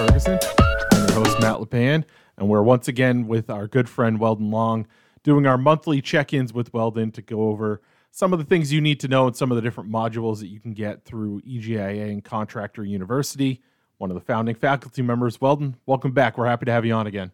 [0.00, 0.38] Ferguson.
[0.92, 2.04] I'm your host, Matt LePan,
[2.38, 4.86] and we're once again with our good friend Weldon Long
[5.22, 8.80] doing our monthly check ins with Weldon to go over some of the things you
[8.80, 12.10] need to know and some of the different modules that you can get through EGIA
[12.10, 13.60] and Contractor University.
[13.98, 16.38] One of the founding faculty members, Weldon, welcome back.
[16.38, 17.30] We're happy to have you on again.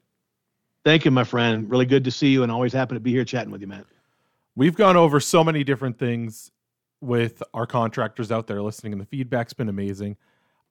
[0.85, 1.71] Thank you, my friend.
[1.71, 3.87] Really good to see you and always happy to be here chatting with you, Matt.
[4.57, 6.51] We've gone over so many different things
[7.01, 10.17] with our contractors out there listening, and the feedback's been amazing.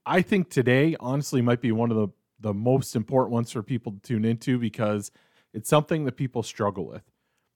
[0.05, 2.08] I think today, honestly, might be one of the,
[2.40, 5.12] the most important ones for people to tune into because
[5.54, 7.04] it's something that people struggle with.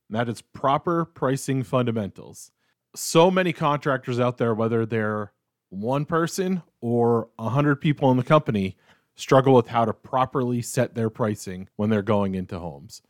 [0.10, 2.52] And that is proper pricing fundamentals.
[2.96, 5.32] So many contractors out there, whether they're
[5.70, 8.78] one person or a hundred people in the company,
[9.16, 13.02] struggle with how to properly set their pricing when they're going into homes.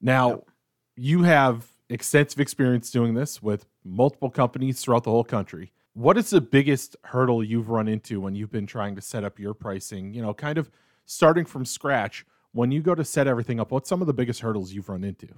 [0.00, 0.48] Now, yep.
[0.96, 5.72] you have extensive experience doing this with multiple companies throughout the whole country.
[6.00, 9.38] What is the biggest hurdle you've run into when you've been trying to set up
[9.38, 10.14] your pricing?
[10.14, 10.70] You know, kind of
[11.04, 12.24] starting from scratch.
[12.52, 15.04] When you go to set everything up, what's some of the biggest hurdles you've run
[15.04, 15.28] into?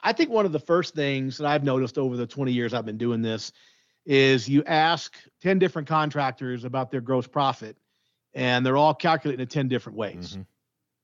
[0.00, 2.86] I think one of the first things that I've noticed over the 20 years I've
[2.86, 3.52] been doing this
[4.06, 7.76] is you ask 10 different contractors about their gross profit,
[8.32, 10.30] and they're all calculating in 10 different ways.
[10.30, 10.42] Mm-hmm.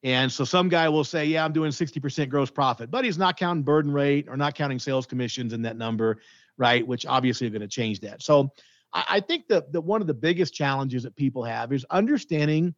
[0.04, 3.36] And so some guy will say, Yeah, I'm doing 60% gross profit, but he's not
[3.36, 6.20] counting burden rate or not counting sales commissions in that number,
[6.56, 6.86] right?
[6.86, 8.22] Which obviously are going to change that.
[8.22, 8.50] So
[8.92, 12.74] I, I think that, that one of the biggest challenges that people have is understanding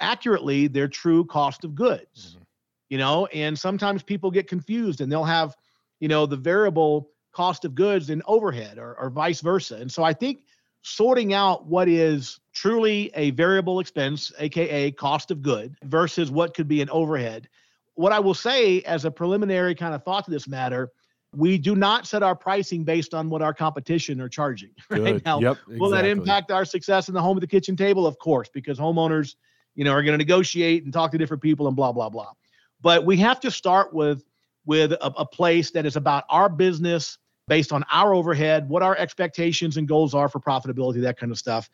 [0.00, 2.32] accurately their true cost of goods.
[2.32, 2.42] Mm-hmm.
[2.90, 5.56] You know, and sometimes people get confused and they'll have,
[6.00, 9.76] you know, the variable cost of goods and overhead or, or vice versa.
[9.76, 10.44] And so I think
[10.82, 16.68] sorting out what is truly a variable expense, aka cost of good, versus what could
[16.68, 17.48] be an overhead.
[17.94, 20.92] What I will say as a preliminary kind of thought to this matter,
[21.36, 24.70] we do not set our pricing based on what our competition are charging.
[24.90, 25.24] Right Good.
[25.24, 25.78] now, yep, exactly.
[25.78, 28.06] will that impact our success in the home of the kitchen table?
[28.06, 29.34] Of course, because homeowners,
[29.74, 32.32] you know, are going to negotiate and talk to different people and blah blah blah.
[32.80, 34.24] But we have to start with
[34.66, 38.96] with a, a place that is about our business based on our overhead, what our
[38.96, 41.68] expectations and goals are for profitability, that kind of stuff.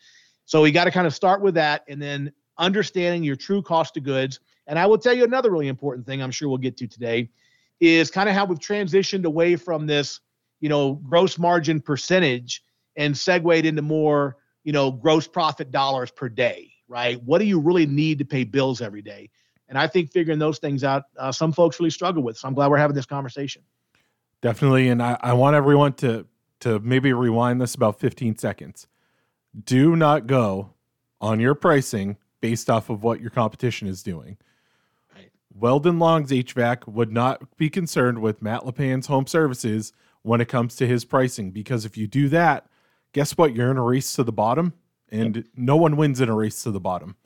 [0.45, 3.97] So we got to kind of start with that and then understanding your true cost
[3.97, 4.41] of goods.
[4.67, 7.29] And I will tell you another really important thing I'm sure we'll get to today
[7.81, 10.21] is kind of how we've transitioned away from this,
[10.61, 12.63] you know, gross margin percentage
[12.97, 17.23] and segued into more, you know, gross profit dollars per day, right?
[17.25, 19.31] What do you really need to pay bills every day?
[19.69, 22.37] And I think figuring those things out, uh, some folks really struggle with.
[22.37, 23.63] So I'm glad we're having this conversation.
[24.43, 24.89] Definitely.
[24.89, 26.27] And I, I want everyone to
[26.61, 28.87] to maybe rewind this about 15 seconds.
[29.65, 30.75] Do not go
[31.21, 34.37] on your pricing based off of what your competition is doing.
[35.55, 40.77] Weldon Long's HVAC would not be concerned with Matt LePan's home services when it comes
[40.77, 42.67] to his pricing because if you do that,
[43.13, 43.55] guess what?
[43.55, 44.73] You're in a race to the bottom,
[45.11, 45.45] and yep.
[45.57, 47.17] no one wins in a race to the bottom.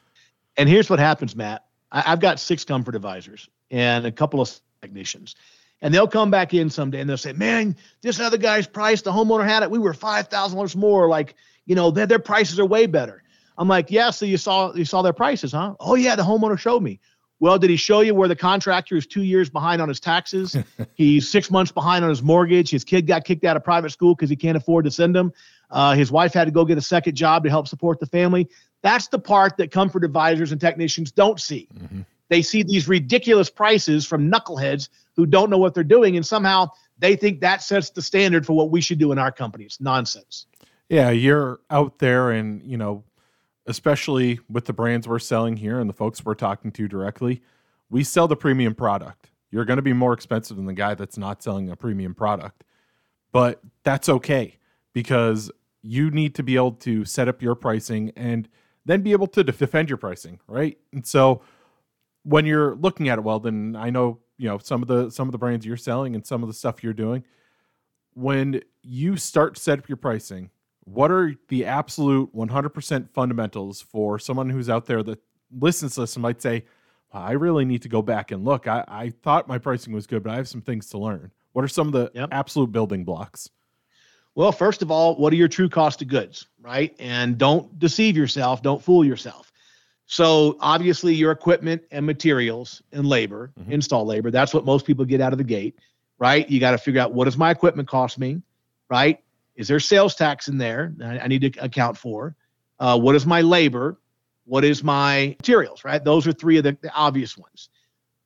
[0.56, 1.64] And here's what happens, Matt.
[1.92, 5.36] I, have got six comfort advisors and a couple of technicians.
[5.80, 9.12] And they'll come back in someday and they'll say, Man, this other guy's price, the
[9.12, 9.70] homeowner had it.
[9.70, 11.08] We were $5,000 more.
[11.08, 11.34] Like,
[11.66, 13.22] you know, their, their prices are way better.
[13.58, 15.74] I'm like, Yeah, so you saw you saw their prices, huh?
[15.80, 17.00] Oh, yeah, the homeowner showed me.
[17.40, 20.56] Well, did he show you where the contractor is two years behind on his taxes?
[20.94, 22.70] He's six months behind on his mortgage.
[22.70, 25.32] His kid got kicked out of private school because he can't afford to send him.
[25.70, 28.48] Uh, his wife had to go get a second job to help support the family.
[28.82, 31.68] That's the part that comfort advisors and technicians don't see.
[31.74, 32.02] Mm-hmm.
[32.28, 36.68] They see these ridiculous prices from knuckleheads who don't know what they're doing, and somehow
[36.98, 39.64] they think that sets the standard for what we should do in our company.
[39.64, 40.46] It's nonsense.
[40.88, 43.04] Yeah, you're out there, and you know,
[43.66, 47.42] especially with the brands we're selling here and the folks we're talking to directly,
[47.90, 49.30] we sell the premium product.
[49.50, 52.64] You're going to be more expensive than the guy that's not selling a premium product,
[53.32, 54.58] but that's okay
[54.92, 55.50] because
[55.82, 58.48] you need to be able to set up your pricing and
[58.84, 60.78] then be able to defend your pricing, right?
[60.92, 61.42] And so
[62.24, 65.28] when you're looking at it, well, then I know you know some of the some
[65.28, 67.24] of the brands you're selling and some of the stuff you're doing.
[68.14, 70.50] When you start to set up your pricing,
[70.84, 75.20] what are the absolute 100% fundamentals for someone who's out there that
[75.58, 76.64] listens to this and might say,
[77.12, 78.66] well, I really need to go back and look.
[78.66, 81.30] I, I thought my pricing was good, but I have some things to learn.
[81.52, 82.28] What are some of the yep.
[82.32, 83.48] absolute building blocks?
[84.34, 86.94] Well, first of all, what are your true cost of goods, right?
[86.98, 89.52] And don't deceive yourself, don't fool yourself.
[90.06, 93.72] So obviously your equipment and materials and labor, mm-hmm.
[93.72, 95.78] install labor, that's what most people get out of the gate,
[96.18, 96.48] right?
[96.50, 98.42] You got to figure out what does my equipment cost me,
[98.90, 99.22] right?
[99.56, 102.36] Is there sales tax in there I, I need to account for?
[102.78, 103.98] Uh, what is my labor?
[104.46, 106.02] What is my materials, right?
[106.02, 107.70] Those are three of the, the obvious ones.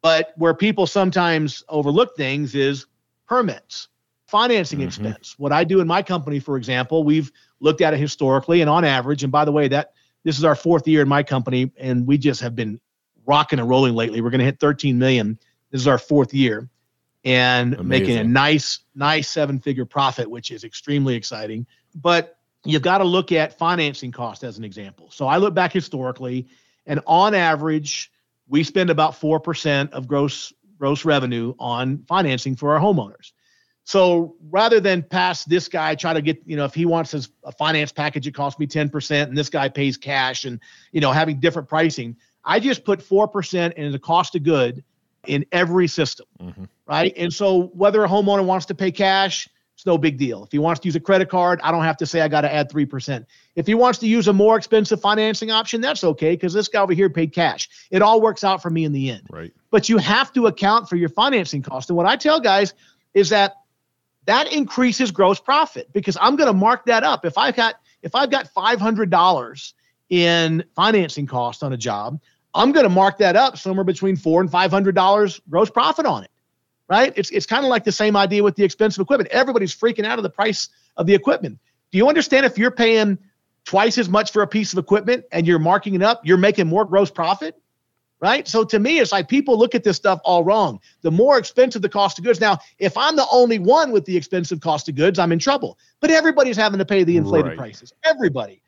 [0.02, 2.86] But where people sometimes overlook things is
[3.26, 3.88] permits,
[4.26, 4.88] financing mm-hmm.
[4.88, 5.38] expense.
[5.38, 7.30] What I do in my company, for example, we've
[7.60, 9.92] looked at it historically and on average, and by the way, that
[10.24, 12.80] this is our fourth year in my company, and we just have been
[13.26, 14.20] rocking and rolling lately.
[14.20, 15.38] We're going to hit 13 million.
[15.70, 16.68] This is our fourth year,
[17.24, 17.88] and Amazing.
[17.88, 21.66] making a nice, nice seven-figure profit, which is extremely exciting.
[21.94, 25.10] But you've got to look at financing cost as an example.
[25.10, 26.48] So I look back historically,
[26.86, 28.10] and on average,
[28.48, 33.32] we spend about four percent of gross gross revenue on financing for our homeowners.
[33.88, 37.30] So rather than pass this guy, try to get, you know, if he wants his,
[37.42, 40.60] a finance package, it costs me 10%, and this guy pays cash and,
[40.92, 44.84] you know, having different pricing, I just put 4% in the cost of good
[45.26, 46.64] in every system, mm-hmm.
[46.86, 47.12] right?
[47.16, 50.42] And so whether a homeowner wants to pay cash, it's no big deal.
[50.42, 52.40] If he wants to use a credit card, I don't have to say I got
[52.40, 53.24] to add 3%.
[53.54, 56.80] If he wants to use a more expensive financing option, that's okay because this guy
[56.80, 57.68] over here paid cash.
[57.92, 59.22] It all works out for me in the end.
[59.30, 59.52] Right.
[59.70, 61.90] But you have to account for your financing cost.
[61.90, 62.74] And what I tell guys
[63.14, 63.54] is that
[64.24, 67.24] that increases gross profit because I'm going to mark that up.
[67.24, 69.72] If I've got if I've got $500
[70.10, 72.20] in financing cost on a job,
[72.54, 76.06] I'm going to mark that up somewhere between four and five hundred dollars gross profit
[76.06, 76.30] on it.
[76.88, 77.12] Right?
[77.16, 79.30] It's it's kind of like the same idea with the expensive equipment.
[79.30, 81.58] Everybody's freaking out of the price of the equipment.
[81.90, 83.18] Do you understand if you're paying
[83.64, 86.66] twice as much for a piece of equipment and you're marking it up, you're making
[86.66, 87.60] more gross profit?
[88.20, 88.48] right?
[88.48, 90.80] So to me, it's like people look at this stuff all wrong.
[91.02, 92.40] The more expensive the cost of goods.
[92.40, 95.78] Now, if I'm the only one with the expensive cost of goods, I'm in trouble.
[96.00, 97.58] But everybody's having to pay the inflated right.
[97.58, 97.92] prices.
[98.04, 98.60] Everybody.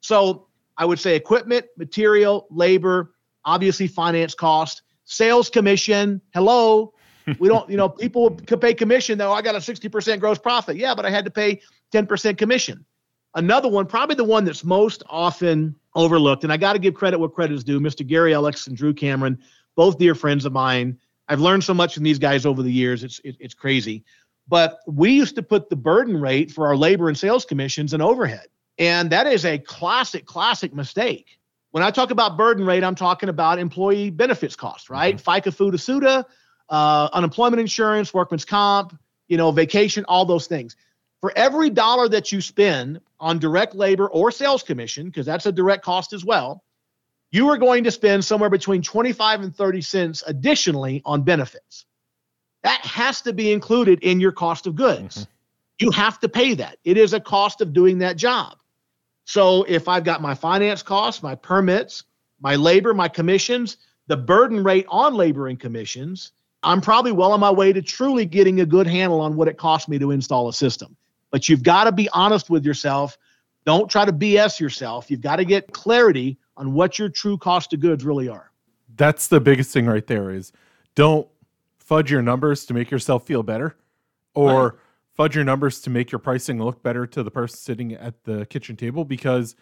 [0.00, 0.46] So
[0.76, 3.14] I would say equipment, material, labor,
[3.46, 6.20] obviously finance cost, sales commission.
[6.34, 6.92] Hello.
[7.38, 9.32] We don't, you know, people could pay commission though.
[9.32, 10.76] I got a 60% gross profit.
[10.76, 11.62] Yeah, but I had to pay
[11.94, 12.84] 10% commission.
[13.34, 17.18] Another one, probably the one that's most often overlooked, and I got to give credit
[17.18, 17.80] where credit is due.
[17.80, 18.06] Mr.
[18.06, 19.38] Gary Ellis and Drew Cameron,
[19.74, 20.98] both dear friends of mine.
[21.28, 23.04] I've learned so much from these guys over the years.
[23.04, 24.04] It's it, it's crazy.
[24.48, 28.02] But we used to put the burden rate for our labor and sales commissions and
[28.02, 28.46] overhead,
[28.78, 31.38] and that is a classic, classic mistake.
[31.76, 35.14] When I talk about burden rate, I'm talking about employee benefits cost, right?
[35.14, 35.30] Mm-hmm.
[35.30, 36.24] FICA, FUTA, SUTA,
[36.70, 40.74] uh, unemployment insurance, workman's comp, you know, vacation, all those things.
[41.20, 45.52] For every dollar that you spend on direct labor or sales commission, because that's a
[45.52, 46.64] direct cost as well,
[47.30, 51.84] you are going to spend somewhere between 25 and 30 cents additionally on benefits.
[52.62, 55.14] That has to be included in your cost of goods.
[55.14, 55.84] Mm-hmm.
[55.84, 56.78] You have to pay that.
[56.84, 58.56] It is a cost of doing that job.
[59.26, 62.04] So if I've got my finance costs, my permits,
[62.40, 63.76] my labor, my commissions,
[64.06, 66.30] the burden rate on labor and commissions,
[66.62, 69.58] I'm probably well on my way to truly getting a good handle on what it
[69.58, 70.96] costs me to install a system.
[71.32, 73.18] But you've got to be honest with yourself.
[73.64, 75.10] Don't try to BS yourself.
[75.10, 78.52] You've got to get clarity on what your true cost of goods really are.
[78.96, 80.52] That's the biggest thing right there is
[80.94, 81.26] don't
[81.80, 83.74] fudge your numbers to make yourself feel better
[84.34, 84.72] or right.
[85.16, 88.44] Fudge your numbers to make your pricing look better to the person sitting at the
[88.46, 89.56] kitchen table because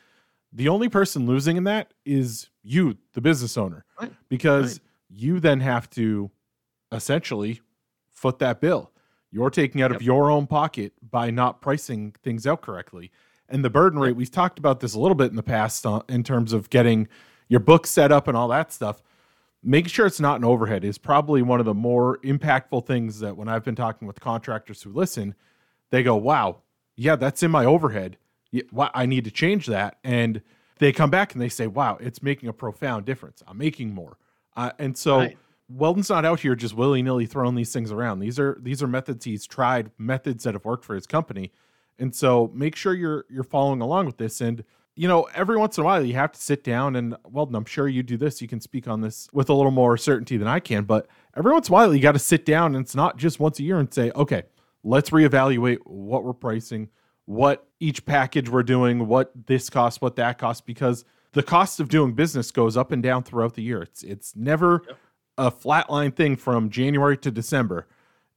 [0.52, 3.84] the only person losing in that is you, the business owner.
[4.00, 4.12] Right.
[4.28, 4.80] Because right.
[5.10, 6.30] you then have to
[6.90, 7.60] essentially
[8.10, 8.90] foot that bill.
[9.30, 10.00] You're taking out yep.
[10.00, 13.10] of your own pocket by not pricing things out correctly.
[13.48, 16.02] And the burden rate, we've talked about this a little bit in the past uh,
[16.08, 17.08] in terms of getting
[17.48, 19.02] your book set up and all that stuff.
[19.66, 23.36] Making sure it's not an overhead is probably one of the more impactful things that
[23.36, 25.34] when I've been talking with contractors who listen,
[25.90, 26.58] they go, wow,
[26.96, 28.18] yeah, that's in my overhead.
[28.94, 29.98] I need to change that.
[30.04, 30.42] And
[30.78, 33.42] they come back and they say, wow, it's making a profound difference.
[33.46, 34.18] I'm making more.
[34.54, 35.38] Uh, and so, right.
[35.68, 38.20] Weldon's not out here just willy nilly throwing these things around.
[38.20, 41.52] These are these are methods he's tried, methods that have worked for his company,
[41.98, 44.40] and so make sure you're you're following along with this.
[44.42, 44.62] And
[44.96, 47.64] you know, every once in a while you have to sit down and Weldon, I'm
[47.64, 48.40] sure you do this.
[48.40, 51.52] You can speak on this with a little more certainty than I can, but every
[51.52, 53.62] once in a while you got to sit down, and it's not just once a
[53.62, 54.44] year and say, okay,
[54.82, 56.88] let's reevaluate what we're pricing,
[57.24, 61.88] what each package we're doing, what this costs, what that costs, because the cost of
[61.88, 63.82] doing business goes up and down throughout the year.
[63.82, 64.96] It's it's never yep
[65.38, 67.86] a flatline thing from January to December.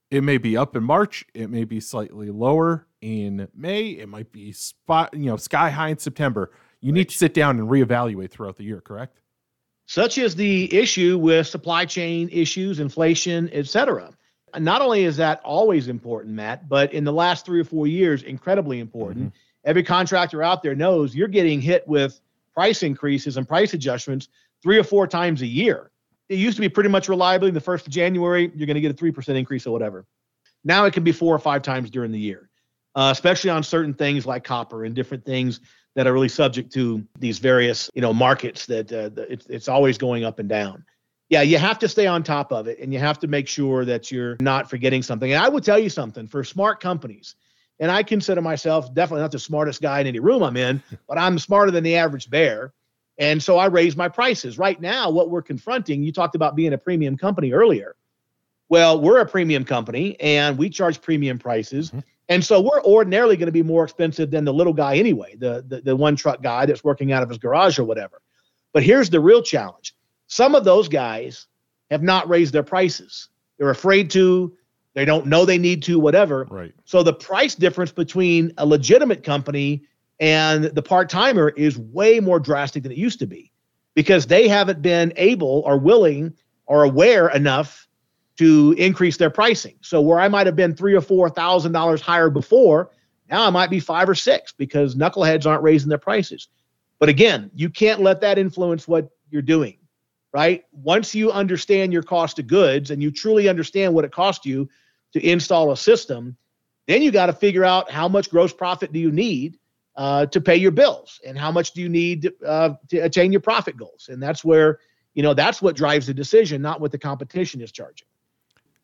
[0.09, 4.31] It may be up in March, it may be slightly lower in May, it might
[4.31, 6.51] be spot, you know, sky high in September.
[6.79, 9.19] You need to sit down and reevaluate throughout the year, correct?
[9.85, 14.11] Such is the issue with supply chain issues, inflation, etc.
[14.57, 18.23] Not only is that always important, Matt, but in the last three or four years,
[18.23, 19.27] incredibly important.
[19.27, 19.69] Mm-hmm.
[19.69, 22.21] Every contractor out there knows you're getting hit with
[22.53, 24.29] price increases and price adjustments
[24.63, 25.91] three or four times a year
[26.29, 28.91] it used to be pretty much reliably the first of January, you're going to get
[28.91, 30.05] a 3% increase or whatever.
[30.63, 32.49] Now it can be four or five times during the year,
[32.95, 35.61] uh, especially on certain things like copper and different things
[35.95, 39.97] that are really subject to these various, you know, markets that uh, it's, it's always
[39.97, 40.83] going up and down.
[41.29, 43.83] Yeah, you have to stay on top of it and you have to make sure
[43.85, 45.33] that you're not forgetting something.
[45.33, 47.35] And I will tell you something for smart companies,
[47.79, 51.17] and I consider myself definitely not the smartest guy in any room I'm in, but
[51.17, 52.73] I'm smarter than the average bear
[53.17, 54.57] And so I raised my prices.
[54.57, 57.95] Right now, what we're confronting, you talked about being a premium company earlier.
[58.69, 61.89] Well, we're a premium company and we charge premium prices.
[61.89, 61.99] Mm-hmm.
[62.29, 65.63] And so we're ordinarily going to be more expensive than the little guy anyway, the,
[65.67, 68.21] the, the one truck guy that's working out of his garage or whatever.
[68.73, 69.95] But here's the real challenge.
[70.27, 71.47] Some of those guys
[71.89, 73.29] have not raised their prices.
[73.57, 74.55] They're afraid to,
[74.93, 76.45] they don't know they need to, whatever.
[76.49, 76.73] Right.
[76.83, 79.83] So the price difference between a legitimate company
[80.19, 83.51] and the part timer is way more drastic than it used to be
[83.93, 86.33] because they haven't been able or willing
[86.65, 87.87] or aware enough
[88.37, 89.75] to increase their pricing.
[89.81, 92.91] So where I might have been three or four thousand dollars higher before,
[93.29, 96.47] now I might be five or six because knuckleheads aren't raising their prices.
[96.99, 99.77] But again, you can't let that influence what you're doing,
[100.33, 100.65] right?
[100.71, 104.69] Once you understand your cost of goods and you truly understand what it costs you
[105.13, 106.35] to install a system,
[106.87, 109.57] then you got to figure out how much gross profit do you need
[109.97, 113.41] uh, to pay your bills and how much do you need uh, to attain your
[113.41, 114.09] profit goals.
[114.09, 114.79] And that's where,
[115.15, 118.07] you know, that's what drives the decision, not what the competition is charging.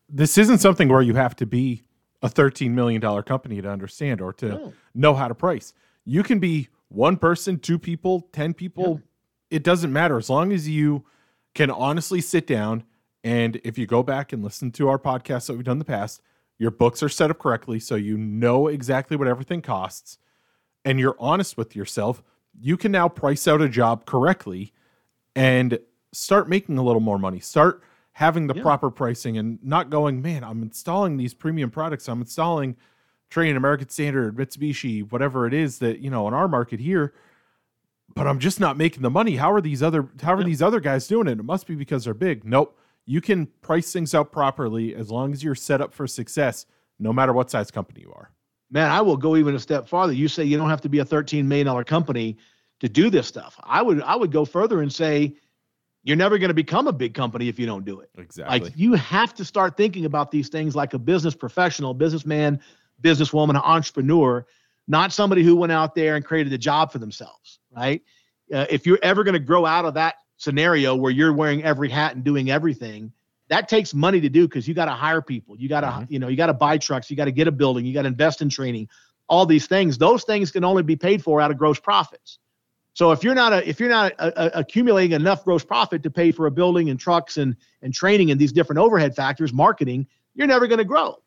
[0.10, 1.84] This isn't something where you have to be
[2.24, 4.74] a $13 million company to understand or to no.
[4.96, 5.74] know how to price.
[6.04, 9.02] You can be one person, two people, 10 people.
[9.52, 9.58] Yeah.
[9.58, 11.06] It doesn't matter as long as you
[11.54, 12.84] can honestly sit down
[13.24, 15.86] and if you go back and listen to our podcasts that we've done in the
[15.86, 16.22] past,
[16.58, 20.18] your books are set up correctly so you know exactly what everything costs
[20.86, 22.24] and you're honest with yourself,
[22.60, 24.74] you can now price out a job correctly
[25.36, 25.80] and
[26.12, 27.40] start making a little more money.
[27.40, 27.82] Start
[28.14, 28.62] having the yeah.
[28.62, 32.08] proper pricing and not going, man, I'm installing these premium products.
[32.08, 32.76] I'm installing
[33.32, 37.14] Trane, American Standard, Mitsubishi, whatever it is that, you know, in our market here,
[38.14, 39.38] but I'm just not making the money.
[39.38, 40.46] How are these other how are yeah.
[40.46, 41.40] these other guys doing it?
[41.40, 42.46] It must be because they're big.
[42.46, 42.78] Nope.
[43.06, 46.66] You can price things out properly as long as you're set up for success,
[47.00, 48.32] no matter what size company you are.
[48.74, 50.14] Man, I will go even a step farther.
[50.14, 52.38] You say you don't have to be a $13 million company
[52.80, 53.58] to do this stuff.
[53.64, 55.36] I would I would go further and say
[56.04, 58.10] you're never going to become a big company if you don't do it.
[58.18, 58.60] Exactly.
[58.60, 62.60] Like you have to start thinking about these things like a business professional, businessman,
[63.02, 64.46] businesswoman, entrepreneur,
[64.88, 68.02] not somebody who went out there and created a job for themselves, right?
[68.52, 71.90] Uh, if you're ever going to grow out of that scenario where you're wearing every
[71.90, 73.14] hat and doing everything,
[73.54, 76.06] that takes money to do because you got to hire people, you got to mm-hmm.
[76.12, 78.02] you know you got to buy trucks, you got to get a building, you got
[78.02, 78.90] to invest in training,
[79.28, 80.00] all these things.
[80.00, 82.40] Those things can only be paid for out of gross profits.
[82.96, 86.10] So if you're not a, if you're not a, a, accumulating enough gross profit to
[86.10, 90.08] pay for a building and trucks and and training and these different overhead factors, marketing,
[90.34, 91.22] you're never going to grow,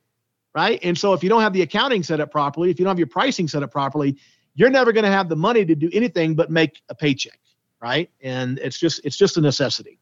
[0.53, 0.81] right?
[0.83, 2.99] And so if you don't have the accounting set up properly, if you don't have
[2.99, 4.17] your pricing set up properly,
[4.57, 7.39] you're never going to have the money to do anything but make a paycheck,
[7.81, 8.11] right?
[8.21, 10.01] And it's just it's just a necessity.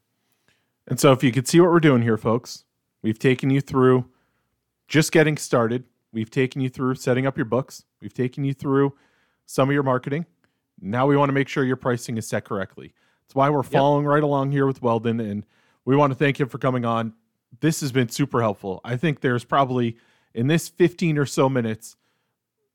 [0.87, 2.63] And so if you could see what we're doing here, folks,
[3.01, 4.05] we've taken you through
[4.87, 5.83] just getting started.
[6.11, 7.83] We've taken you through setting up your books.
[8.01, 8.93] We've taken you through
[9.45, 10.25] some of your marketing.
[10.79, 12.93] Now we want to make sure your pricing is set correctly.
[13.23, 14.11] That's why we're following yep.
[14.11, 15.45] right along here with Weldon, and
[15.83, 17.13] we want to thank him for coming on.
[17.59, 18.81] This has been super helpful.
[18.83, 19.97] I think there's probably
[20.33, 21.95] in this 15 or so minutes,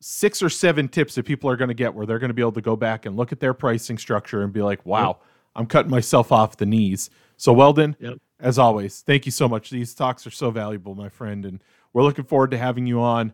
[0.01, 2.43] six or seven tips that people are going to get where they're going to be
[2.43, 5.23] able to go back and look at their pricing structure and be like, wow, yep.
[5.55, 7.11] I'm cutting myself off the knees
[7.41, 8.19] so Weldon, yep.
[8.39, 9.71] as always, thank you so much.
[9.71, 13.33] These talks are so valuable, my friend, and we're looking forward to having you on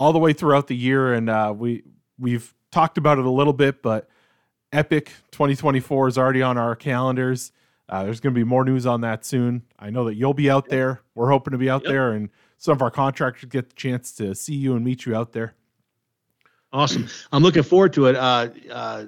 [0.00, 1.12] all the way throughout the year.
[1.12, 1.82] And uh, we
[2.18, 4.08] we've talked about it a little bit, but
[4.72, 7.52] Epic 2024 is already on our calendars.
[7.90, 9.62] Uh, there's going to be more news on that soon.
[9.78, 11.02] I know that you'll be out there.
[11.14, 11.92] We're hoping to be out yep.
[11.92, 15.14] there, and some of our contractors get the chance to see you and meet you
[15.14, 15.52] out there.
[16.72, 17.06] Awesome.
[17.30, 18.16] I'm looking forward to it.
[18.16, 19.04] Uh, uh,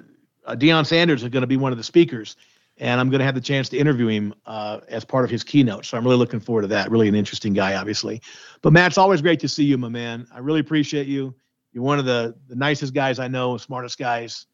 [0.49, 2.37] Deion Sanders is going to be one of the speakers
[2.77, 5.43] and I'm going to have the chance to interview him uh, as part of his
[5.43, 5.85] keynote.
[5.85, 6.91] So I'm really looking forward to that.
[6.91, 8.21] Really an interesting guy, obviously.
[8.61, 10.27] But Matt, it's always great to see you, my man.
[10.33, 11.33] I really appreciate you.
[11.71, 14.45] You're one of the the nicest guys I know, smartest guys,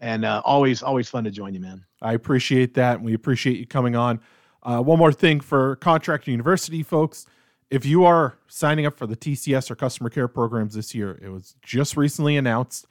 [0.00, 1.84] and uh, always always fun to join you, man.
[2.02, 4.20] I appreciate that, and we appreciate you coming on.
[4.62, 7.26] Uh, one more thing for Contractor University folks.
[7.70, 11.28] If you are signing up for the TCS or customer care programs this year, it
[11.30, 12.86] was just recently announced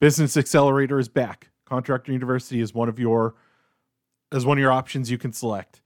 [0.00, 1.48] Business Accelerator is back.
[1.64, 3.34] Contractor University is one of your
[4.32, 5.80] as one of your options you can select.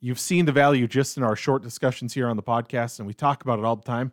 [0.00, 3.14] You've seen the value just in our short discussions here on the podcast, and we
[3.14, 4.12] talk about it all the time.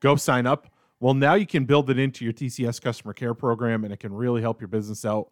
[0.00, 0.72] Go sign up.
[1.00, 4.12] Well, now you can build it into your TCS customer care program, and it can
[4.12, 5.30] really help your business out.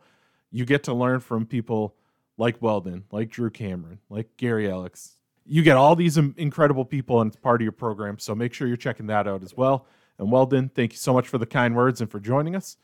[0.51, 1.97] You get to learn from people
[2.37, 5.15] like Weldon, like Drew Cameron, like Gary Alex.
[5.45, 8.19] You get all these incredible people, and it's part of your program.
[8.19, 9.87] So make sure you're checking that out as well.
[10.19, 12.77] And Weldon, thank you so much for the kind words and for joining us.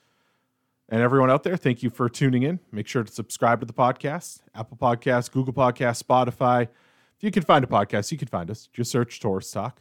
[0.92, 2.61] And everyone out there, thank you for tuning in.
[2.70, 6.64] Make sure to subscribe to the podcast Apple Podcasts, Google Podcasts, Spotify.
[6.64, 8.68] If you can find a podcast, you can find us.
[8.75, 9.80] Just search Torrice Talk.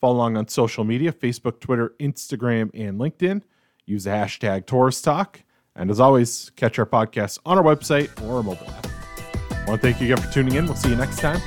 [0.00, 3.42] Follow along on social media Facebook, Twitter, Instagram, and LinkedIn.
[3.86, 5.44] Use the hashtag Torrice Talk.
[5.76, 8.88] And as always, catch our podcast on our website or our mobile app.
[9.52, 10.64] I want to thank you again for tuning in.
[10.64, 11.40] We'll see you next time.